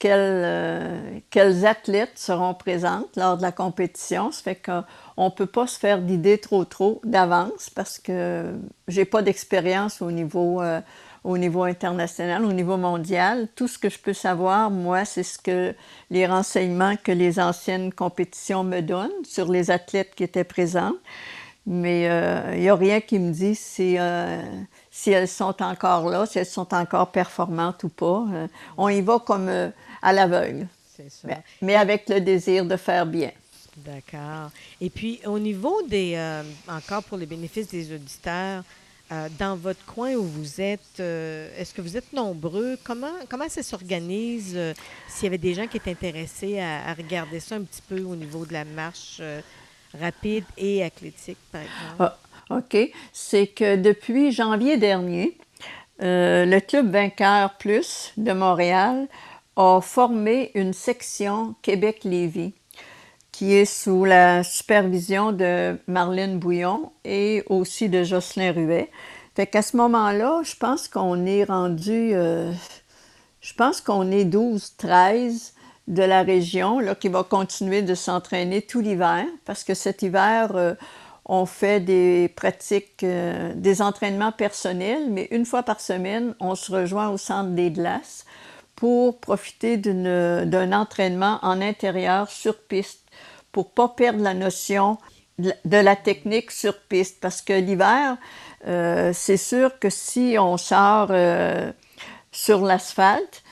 [0.01, 4.33] quels, quels athlètes seront présentes lors de la compétition.
[4.33, 8.55] Ça fait qu'on ne peut pas se faire d'idées trop trop d'avance parce que
[8.89, 10.81] j'ai pas d'expérience au niveau euh,
[11.25, 13.49] au niveau international, au niveau mondial.
[13.55, 15.75] Tout ce que je peux savoir, moi, c'est ce que
[16.11, 20.95] les renseignements que les anciennes compétitions me donnent sur les athlètes qui étaient présents.
[21.67, 24.43] Mais euh, il n'y a rien qui me dit si, euh,
[24.91, 28.25] si elles sont encore là, si elles sont encore performantes ou pas.
[28.33, 29.69] Euh, on y va comme euh,
[30.01, 30.67] à l'aveugle.
[31.25, 33.31] Mais, mais avec le désir de faire bien.
[33.85, 34.51] D'accord.
[34.81, 38.65] Et puis, au niveau des, euh, encore pour les bénéfices des auditeurs,
[39.11, 42.77] euh, dans votre coin où vous êtes, euh, est-ce que vous êtes nombreux?
[42.85, 44.53] Comment, comment ça s'organise?
[44.55, 44.75] euh,
[45.09, 48.15] S'il y avait des gens qui étaient intéressés à, regarder ça un petit peu au
[48.15, 49.23] niveau de la marche
[49.99, 51.97] rapide et athlétique, par exemple?
[51.99, 52.19] Ah,
[52.51, 52.77] OK.
[53.13, 55.39] C'est que depuis janvier dernier,
[56.01, 59.09] le Club Vainqueur Plus de Montréal
[59.57, 62.53] a formé une section Québec-Lévis
[63.39, 68.91] qui est sous la supervision de Marlène Bouillon et aussi de Jocelyn Ruet.
[69.37, 72.51] Fait qu'à ce moment-là, je pense qu'on est rendu, euh,
[73.41, 75.55] je pense qu'on est 12, 13
[75.87, 80.57] de la région là, qui va continuer de s'entraîner tout l'hiver parce que cet hiver,
[80.57, 80.75] euh,
[81.25, 86.73] on fait des pratiques, euh, des entraînements personnels, mais une fois par semaine, on se
[86.73, 88.25] rejoint au centre des glaces
[88.75, 93.08] pour profiter d'un entraînement en intérieur sur piste
[93.53, 94.99] pour pas perdre la notion
[95.39, 98.17] de la- technique sur piste parce que l'hiver,
[98.67, 101.71] euh, c'est sûr que si on sort euh,
[102.33, 103.43] sur l'asphalte,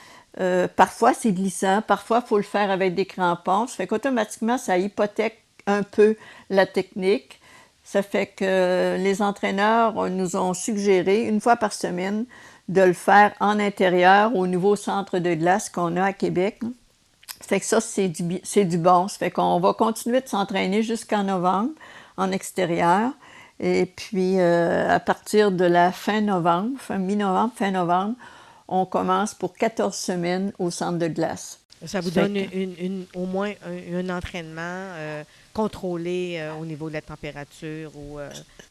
[0.40, 3.66] euh, parfois c'est glissant, parfois il faut le faire avec des crampons.
[3.68, 6.16] Ça fait qu'automatiquement, ça hypothèque un peu
[6.50, 7.40] la technique.
[7.84, 12.26] Ça fait que les entraîneurs nous ont suggéré une fois par semaine
[12.68, 16.60] de le faire en intérieur au nouveau centre de glace qu'on a à Québec.
[17.40, 18.22] Ça fait que ça, c'est du,
[18.64, 19.08] du bon.
[19.08, 21.70] Ça fait qu'on va continuer de s'entraîner jusqu'en novembre
[22.16, 23.10] en extérieur.
[23.60, 28.14] Et puis, euh, à partir de la fin novembre, fin mi-novembre, fin novembre,
[28.68, 31.60] on commence pour 14 semaines au centre de glace.
[31.84, 35.22] Ça vous donne que- une, une- au moins un, un entraînement euh,
[35.52, 38.18] contrôlé euh, au niveau de la température ou...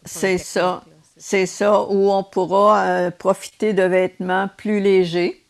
[0.04, 0.84] C'est ça.
[1.18, 5.42] C'est ça, où on pourra profiter de vêtements plus légers.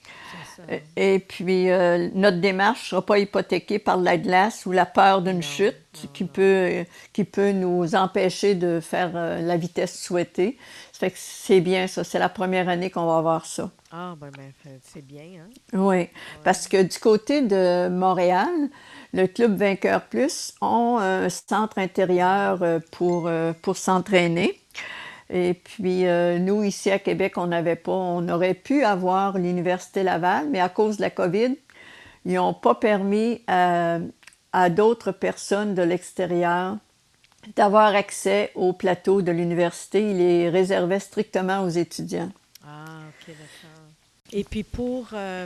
[0.68, 0.76] Ça.
[0.96, 5.22] Et puis, euh, notre démarche ne sera pas hypothéquée par la glace ou la peur
[5.22, 5.76] d'une chute
[6.14, 6.26] qui.
[6.26, 10.58] Peut, euh, qui peut nous empêcher de faire euh, la vitesse souhaitée.
[10.92, 12.04] Ça fait que c'est bien ça.
[12.04, 13.70] C'est la première année qu'on va avoir ça.
[13.98, 14.52] Ah, ben, ben,
[14.84, 15.50] c'est bien, hein?
[15.72, 16.10] Oui,
[16.44, 18.50] parce que du côté de Montréal,
[19.14, 24.60] le Club Vainqueur Plus ont un centre intérieur euh, pour, euh, pour s'entraîner.
[25.30, 30.04] Et puis, euh, nous, ici à Québec, on n'avait pas, on aurait pu avoir l'Université
[30.04, 31.56] Laval, mais à cause de la COVID,
[32.26, 33.98] ils n'ont pas permis à,
[34.54, 36.78] à d'autres personnes de l'extérieur
[37.56, 40.10] d'avoir accès au plateau de l'université.
[40.12, 42.32] Il est réservé strictement aux étudiants.
[42.64, 43.86] Ah, OK, d'accord.
[44.32, 45.46] Et puis pour, euh,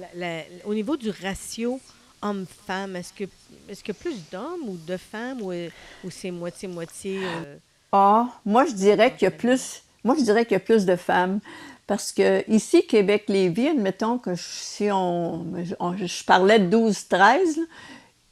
[0.00, 1.80] la- la- au niveau du ratio
[2.20, 3.24] homme-femme, est-ce que,
[3.68, 5.68] est-ce que plus d'hommes ou de femmes ou, euh,
[6.10, 7.18] c'est moitié-moitié?
[7.24, 7.56] euh?
[7.92, 10.86] Ah, moi je dirais qu'il y a plus, moi je dirais qu'il y a plus
[10.86, 11.40] de femmes
[11.86, 15.46] parce que ici Québec-Lévis, admettons que je- si on,
[15.80, 17.62] on- je parlais de 12-13, là,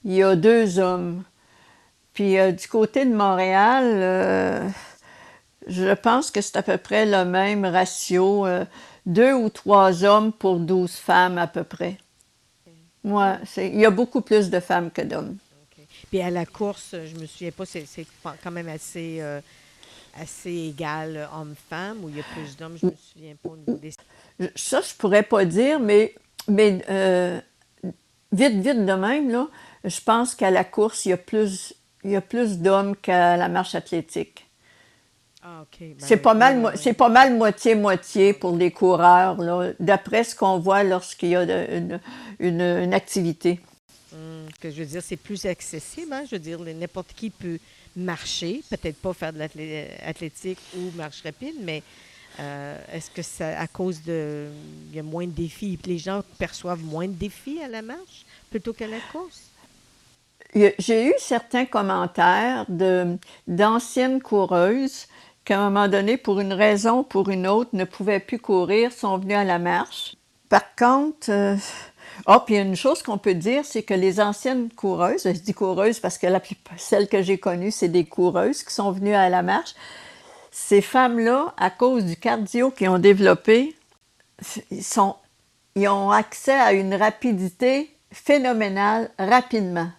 [0.05, 1.25] il y a deux hommes.
[2.14, 4.68] Puis euh, du côté de Montréal, euh,
[5.66, 8.64] je pense que c'est à peu près le même ratio, euh,
[9.07, 11.99] deux ou trois hommes pour 12 femmes à peu près.
[13.05, 15.37] Moi, c'est, il y a beaucoup plus de femmes que d'hommes.
[16.11, 17.87] Puis à la course, je me souviens pas, c'est,
[18.42, 19.40] quand même assez, euh,
[20.20, 23.92] assez égal euh, homme-femme ou il y a plus d'hommes, je me souviens pas des...
[24.40, 26.14] Je- Ça, je pourrais pas dire, mais,
[26.49, 27.40] mais euh,
[28.33, 29.46] vite, vite de même, là,
[29.85, 33.37] je pense qu'à la course, il y a plus, il y a plus d'hommes qu'à
[33.37, 34.46] la marche athlétique.
[35.42, 36.75] Ah, ben c'est pas mal, oui, mo- oui.
[36.77, 41.44] c'est pas mal moitié-moitié pour les coureurs, là, d'après ce qu'on voit lorsqu'il y a
[41.70, 42.01] une-
[42.40, 43.61] une activité.
[44.12, 46.12] Hum, que je veux dire, c'est plus accessible.
[46.12, 46.25] hein.
[46.27, 47.59] Je veux dire, n'importe qui peut
[47.96, 51.83] marcher, peut-être pas faire de l'athlétique ou marche rapide, mais
[52.38, 54.49] euh, est-ce que c'est à cause de.
[54.90, 58.25] Il y a moins de défis, les gens perçoivent moins de défis à la marche
[58.51, 59.42] plutôt qu'à la course?
[60.55, 62.66] J'ai eu certains commentaires
[63.46, 65.07] d'anciennes coureuses
[65.44, 68.40] qui, à un moment donné, pour une raison ou pour une autre, ne pouvaient plus
[68.40, 70.16] courir, sont venues à la marche.
[70.49, 71.57] Par contre, euh,
[72.26, 75.22] ah, puis il y a une chose qu'on peut dire, c'est que les anciennes coureuses,
[75.24, 78.72] je dis coureuses parce que la plupart- celles que j'ai connues, c'est des coureuses qui
[78.74, 79.74] sont venues à la marche.
[80.50, 83.76] Ces femmes-là, à cause du cardio qu'ils ont développé,
[84.70, 85.16] ils, sont,
[85.76, 89.90] ils ont accès à une rapidité phénoménale rapidement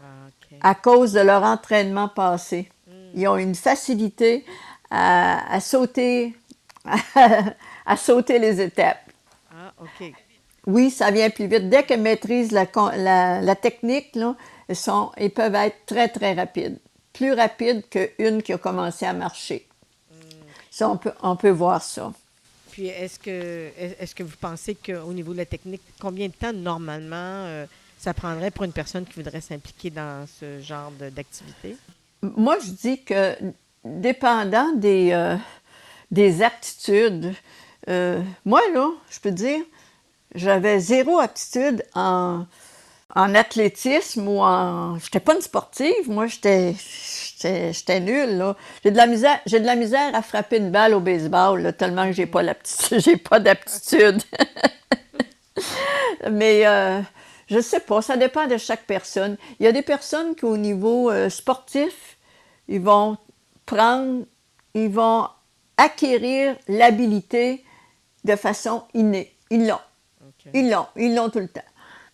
[0.00, 0.28] Ah,
[0.70, 2.70] à cause de leur entraînement passé.
[3.14, 4.44] Ils ont une facilité
[4.90, 6.36] à, à sauter,
[7.86, 9.10] à sauter les étapes.
[9.52, 10.12] Ah, OK.
[10.68, 11.70] Oui, ça vient plus vite.
[11.70, 14.36] Dès qu'elles maîtrisent la, con- la- la technique, là,
[14.68, 16.76] elles, sont, elles peuvent être très, très rapides.
[17.14, 19.66] Plus rapides qu'une qui a commencé à marcher.
[20.70, 22.12] Ça, on peut, on peut voir ça.
[22.70, 26.52] Puis, est-ce que, est-ce que vous pensez qu'au niveau de la technique, combien de temps
[26.52, 27.64] normalement euh,
[27.98, 31.76] ça prendrait pour une personne qui voudrait s'impliquer dans ce genre d'activité?
[32.22, 33.34] Moi, je dis que
[33.84, 35.34] dépendant des, euh,
[36.10, 37.32] des aptitudes,
[37.88, 39.60] euh, moi, là, je peux dire,
[40.34, 42.44] j'avais zéro aptitude en,
[43.14, 44.98] en athlétisme ou en.
[44.98, 46.74] J'étais pas une sportive, moi, j'étais.
[48.00, 48.56] Nulle, là.
[48.82, 52.06] J'ai de, la misère, j'ai de la misère à frapper une balle au baseball, tellement
[52.06, 52.42] que j'ai pas
[52.90, 54.22] j'ai pas d'aptitude.
[56.30, 57.00] Mais euh,
[57.48, 59.36] je sais pas, ça dépend de chaque personne.
[59.60, 62.18] Il y a des personnes qui, au niveau euh, sportif,
[62.68, 63.16] ils vont
[63.66, 64.24] prendre,
[64.74, 65.28] ils vont
[65.76, 67.64] acquérir l'habilité
[68.24, 69.34] de façon innée.
[69.50, 69.78] Ils l'ont.
[70.54, 70.86] Ils l'ont.
[70.96, 71.60] Ils l'ont tout le temps.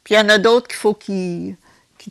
[0.03, 1.57] Puis il y en a d'autres qu'il faut qu'ils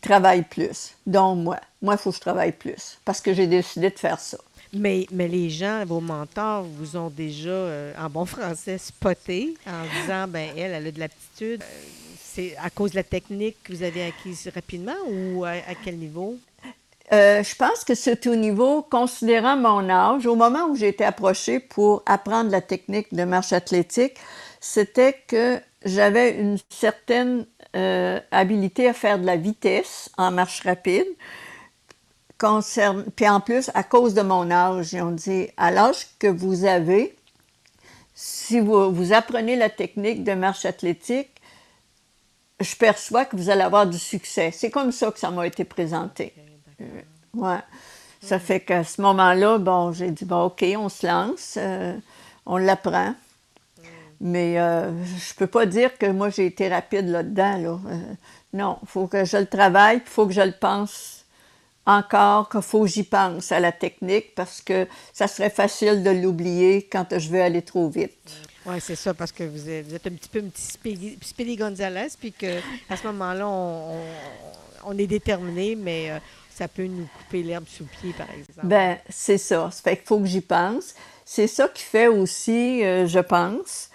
[0.02, 1.60] travaillent plus, dont moi.
[1.82, 4.38] Moi, il faut que je travaille plus parce que j'ai décidé de faire ça.
[4.74, 9.84] Mais, mais les gens, vos mentors, vous ont déjà, euh, en bon français, spoté en
[10.02, 11.62] disant, ben elle, elle a de l'aptitude.
[11.62, 11.66] Euh,
[12.34, 16.38] c'est à cause de la technique que vous avez acquise rapidement ou à, quel niveau?
[17.12, 21.06] Euh, je pense que c'est au niveau, considérant mon âge, au moment où j'ai été
[21.06, 24.16] approchée pour apprendre la technique de marche athlétique,
[24.60, 31.08] c'était que j'avais une certaine euh, habilité à faire de la vitesse en marche rapide.
[33.16, 36.66] puis en plus, à cause de mon âge, ils ont dit, à l'âge que vous
[36.66, 37.16] avez,
[38.14, 41.30] si vous, vous, apprenez la technique de marche athlétique,
[42.60, 44.52] je perçois que vous allez avoir du succès.
[44.52, 46.34] C'est comme ça que ça m'a été présenté.
[46.80, 47.02] Euh,
[47.34, 47.60] ouais.
[48.22, 51.94] Ça fait qu'à ce moment-là, bon, j'ai dit, bon, OK, on se lance, euh,
[52.46, 53.16] on l'apprend.
[54.26, 57.58] Mais euh, je peux pas dire que moi, j'ai été rapide là-dedans.
[57.58, 57.80] Là.
[57.88, 58.00] Euh,
[58.54, 61.26] non, il faut que je le travaille, il faut que je le pense
[61.86, 66.10] encore, qu'il faut que j'y pense à la technique parce que ça serait facile de
[66.10, 68.32] l'oublier quand je veux aller trop vite.
[68.66, 72.32] Oui, c'est ça, parce que vous êtes, un petit peu un petit Speedy, Gonzalez, puis
[72.32, 77.90] qu'à ce moment-là, on, est déterminé, mais euh, ça peut nous couper l'herbe sous le
[77.90, 78.68] pied, par exemple.
[78.68, 79.70] Ben c'est ça.
[79.70, 80.96] Ça fait qu'il faut que j'y pense.
[81.26, 83.90] C'est ça qui fait aussi, je pense,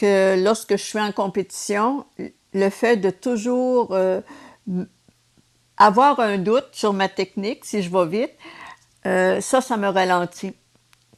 [0.00, 2.06] que lorsque je suis en compétition,
[2.54, 4.22] le fait de toujours euh,
[5.76, 8.32] avoir un doute sur ma technique, si je vais vite,
[9.06, 10.54] euh, ça, ça me ralentit.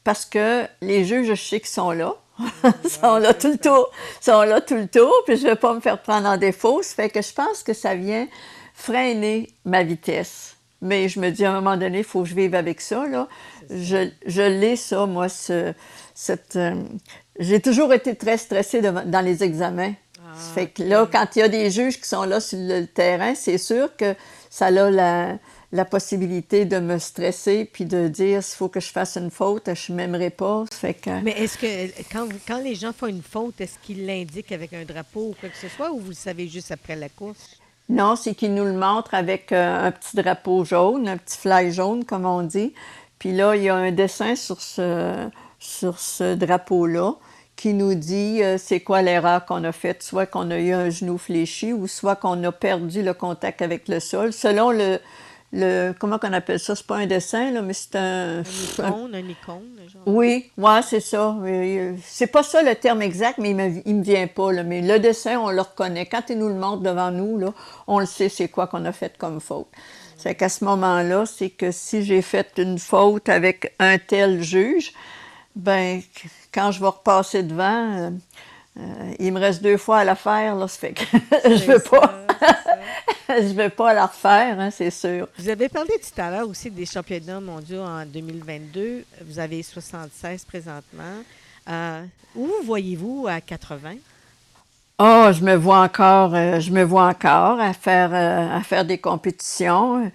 [0.03, 2.17] Parce que les juges, je sais qu'ils sont là.
[2.89, 3.89] sont là tout le tour.
[4.21, 6.83] sont là tout le tour, puis je ne vais pas me faire prendre en défaut.
[6.83, 8.27] Ça fait que je pense que ça vient
[8.75, 10.57] freiner ma vitesse.
[10.81, 13.07] Mais je me dis, à un moment donné, il faut que je vive avec ça.
[13.07, 13.29] Là.
[13.71, 15.73] Je, je l'ai, ça, moi, ce,
[16.15, 16.75] cette, euh,
[17.39, 19.95] j'ai toujours été très stressée dans les examens.
[20.19, 22.87] Ah, fait que là, quand il y a des juges qui sont là sur le
[22.87, 24.15] terrain, c'est sûr que
[24.51, 25.39] ça a la,
[25.73, 29.69] la, possibilité de me stresser puis de dire s'il faut que je fasse une faute,
[29.75, 30.65] je ne m'aimerais pas.
[30.71, 31.23] Fait que...
[31.23, 34.85] Mais est-ce que quand, quand les gens font une faute, est-ce qu'ils l'indiquent avec un
[34.85, 37.57] drapeau ou quoi que ce soit ou vous le savez juste après la course?
[37.89, 41.73] Non, c'est qu'ils nous le montrent avec euh, un petit drapeau jaune, un petit fly
[41.73, 42.73] jaune, comme on dit.
[43.19, 45.29] Puis là, il y a un dessin sur ce,
[45.63, 47.15] sur ce drapeau-là
[47.57, 50.91] qui nous dit euh, c'est quoi l'erreur qu'on a faite, soit qu'on a eu un
[50.91, 54.99] genou fléchi ou soit qu'on a perdu le contact avec le sol, selon le,
[55.53, 58.41] le comment qu'on appelle ça, c'est pas un dessin, là, mais c'est un...
[58.41, 60.03] Un icône, un, icône, genre.
[60.07, 61.37] Oui, ouais, c'est ça.
[62.05, 64.63] C'est pas ça le terme exact, mais il me, me vient pas, là.
[64.65, 66.07] Mais le dessin, on le reconnaît.
[66.07, 67.53] Quand il nous le montre devant nous, là,
[67.87, 69.69] on le sait c'est quoi qu'on a fait comme faute.
[70.17, 74.95] C'est qu'à ce moment-là, c'est que si j'ai fait une faute avec un tel juge,
[75.55, 76.01] ben
[76.53, 78.11] quand je vais repasser devant, euh,
[78.79, 81.05] euh, il me reste deux fois à la faire, là, ça fait que
[81.45, 82.15] je veux pas.
[83.29, 85.29] je veux pas la refaire, hein, c'est sûr.
[85.39, 89.05] Vous avez parlé tout à l'heure aussi des championnats mondiaux en 2022.
[89.27, 91.23] Vous avez 76 présentement.
[91.69, 93.95] Euh, où vous à 80?
[94.99, 98.99] Oh, je me vois encore, euh, je me vois encore à faire, à faire des
[98.99, 100.11] compétitions.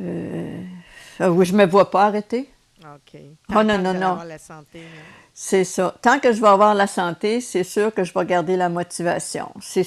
[0.00, 2.48] où je me vois pas arrêter.
[2.84, 3.20] OK.
[3.50, 4.18] oh non, non, non.
[5.34, 5.94] C'est ça.
[6.02, 9.52] Tant que je vais avoir la santé, c'est sûr que je vais garder la motivation.
[9.76, 9.84] Il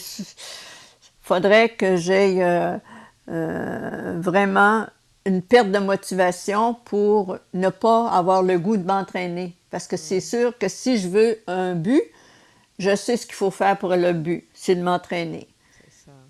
[1.21, 2.77] faudrait que j'aie euh,
[3.29, 4.85] euh, vraiment
[5.25, 9.55] une perte de motivation pour ne pas avoir le goût de m'entraîner.
[9.71, 12.03] Parce que c'est sûr que si je veux un but,
[12.79, 15.47] je sais ce qu'il faut faire pour le but, c'est de m'entraîner.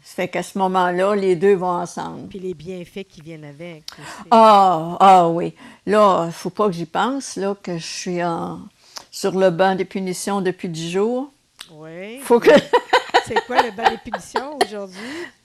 [0.08, 0.14] Ça.
[0.16, 2.28] fait qu'à ce moment-là, les deux vont ensemble.
[2.30, 3.84] Puis les bienfaits qui viennent avec.
[4.30, 5.54] Ah, ah oui.
[5.86, 8.60] Là, il ne faut pas que j'y pense, là, que je suis en,
[9.12, 11.32] sur le banc des punitions depuis dix jours.
[11.72, 12.20] Oui.
[12.20, 12.52] Faut que...
[13.28, 15.00] c'est quoi le banc des punitions aujourd'hui?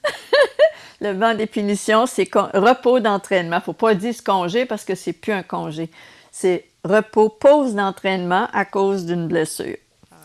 [1.01, 3.57] le banc des punitions, c'est repos d'entraînement.
[3.57, 5.89] Il ne faut pas dire ce congé parce que c'est plus un congé.
[6.31, 9.77] C'est repos, pause d'entraînement à cause d'une blessure.
[10.13, 10.17] Ah,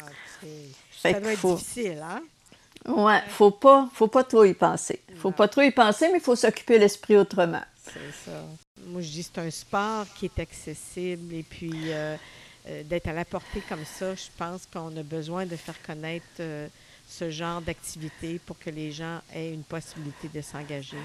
[0.92, 2.22] Fait ça doit être faut- difficile, hein?
[2.88, 5.02] Ouais, faut pas, faut pas trop y penser.
[5.18, 7.64] Faut pas trop y penser, mais il faut s'occuper l'esprit autrement.
[7.84, 8.44] C'est ça.
[8.88, 12.16] Moi, je dis c'est un sport qui est accessible et puis euh,
[12.68, 16.26] euh, d'être à la portée comme ça, je pense qu'on a besoin de faire connaître
[16.40, 16.68] euh,
[17.08, 20.98] ce genre d'activité pour que les gens aient une possibilité de s'engager.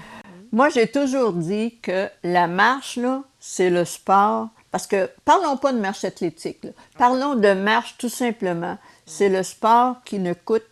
[0.51, 4.49] Moi, j'ai toujours dit que la marche, là, c'est le sport.
[4.71, 6.63] Parce que parlons pas de marche athlétique.
[6.63, 6.71] là.
[6.97, 8.77] Parlons de marche tout simplement.
[9.05, 10.63] C'est le sport qui ne coûte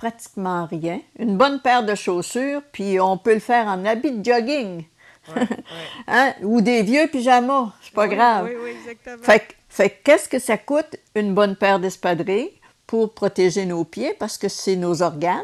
[0.00, 1.00] pratiquement rien.
[1.18, 4.84] Une bonne paire de chaussures, puis on peut le faire en habit de jogging.
[6.08, 6.32] Hein?
[6.42, 8.46] Ou des vieux pyjamas, c'est pas Oui, grave.
[8.48, 9.22] Oui, oui, exactement.
[9.22, 12.50] Fait, que- fait que qu'est-ce que ça coûte une bonne paire d'espadrilles
[12.86, 15.42] pour protéger nos pieds parce que c'est nos organes?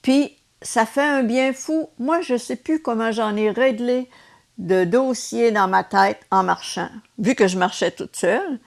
[0.00, 1.90] Puis ça fait un bien fou.
[1.98, 4.08] Moi, je ne sais plus comment j'en ai réglé
[4.56, 6.88] de dossiers dans ma tête en marchant,
[7.18, 8.58] vu que je marchais toute seule.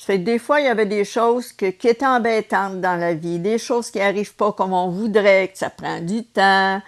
[0.00, 2.96] Ça fait que des fois, il y avait des choses que- qui étaient embêtantes dans
[2.98, 6.80] la vie, des choses qui n'arrivent pas comme on voudrait, que ça prend du temps,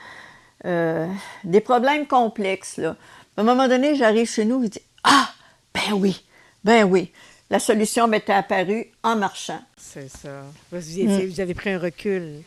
[0.65, 1.07] euh,
[1.45, 2.79] des problèmes complexes.
[2.79, 2.97] Là.
[3.37, 5.29] À un moment donné, j'arrive chez nous et je dis Ah,
[5.75, 6.25] ben oui,
[6.65, 7.13] ben oui.
[7.51, 9.61] La solution m'était apparue en marchant.
[9.77, 10.45] C'est ça.
[10.71, 12.41] Vous, étiez- vous avez pris un recul.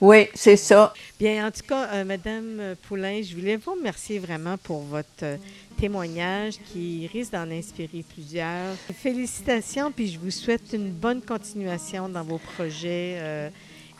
[0.00, 0.92] Oui, c'est ça.
[1.18, 5.36] Bien, en tout cas, euh, Madame Poulain, je voulais vous remercier vraiment pour votre euh,
[5.78, 8.74] témoignage qui risque d'en inspirer plusieurs.
[8.94, 13.48] Félicitations, puis je vous souhaite une bonne continuation dans vos projets euh,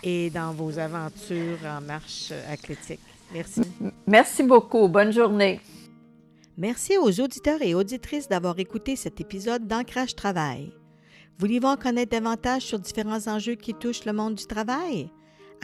[0.02, 3.00] et dans vos aventures en marche athlétique.
[3.32, 3.62] Merci.
[4.06, 4.88] Merci beaucoup.
[4.88, 5.60] Bonne journée.
[6.58, 10.72] Merci aux auditeurs et auditrices d'avoir écouté cet épisode d'Ancrage Travail.
[11.38, 15.08] Voulez-vous en connaître davantage sur différents enjeux qui touchent le monde du travail?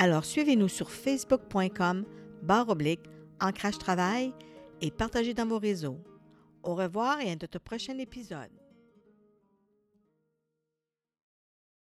[0.01, 2.05] Alors suivez-nous sur facebook.com
[2.43, 3.03] barre oblique
[3.41, 4.33] Ancrage Travail
[4.81, 5.99] et partagez dans vos réseaux.
[6.63, 8.51] Au revoir et à notre prochain épisode.